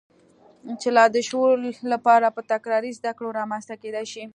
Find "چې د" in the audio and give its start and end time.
0.81-0.95